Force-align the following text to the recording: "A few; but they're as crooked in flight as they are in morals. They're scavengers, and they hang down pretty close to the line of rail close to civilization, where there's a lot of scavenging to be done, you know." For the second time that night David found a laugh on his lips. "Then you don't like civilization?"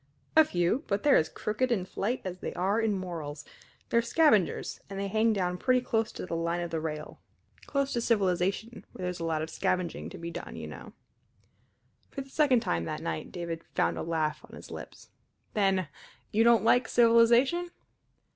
"A 0.35 0.43
few; 0.43 0.83
but 0.87 1.03
they're 1.03 1.15
as 1.15 1.29
crooked 1.29 1.71
in 1.71 1.85
flight 1.85 2.21
as 2.25 2.39
they 2.39 2.55
are 2.55 2.81
in 2.81 2.93
morals. 2.97 3.45
They're 3.89 4.01
scavengers, 4.01 4.79
and 4.89 4.99
they 4.99 5.07
hang 5.07 5.31
down 5.31 5.59
pretty 5.59 5.79
close 5.81 6.11
to 6.13 6.25
the 6.25 6.33
line 6.35 6.59
of 6.61 6.73
rail 6.73 7.19
close 7.67 7.93
to 7.93 8.01
civilization, 8.01 8.83
where 8.93 9.03
there's 9.03 9.19
a 9.19 9.23
lot 9.25 9.43
of 9.43 9.51
scavenging 9.51 10.09
to 10.09 10.17
be 10.17 10.31
done, 10.31 10.55
you 10.55 10.65
know." 10.65 10.93
For 12.09 12.21
the 12.21 12.29
second 12.31 12.61
time 12.61 12.85
that 12.85 13.03
night 13.03 13.31
David 13.31 13.63
found 13.75 13.95
a 13.95 14.01
laugh 14.01 14.43
on 14.49 14.55
his 14.55 14.71
lips. 14.71 15.09
"Then 15.53 15.87
you 16.31 16.43
don't 16.43 16.63
like 16.63 16.87
civilization?" 16.87 17.69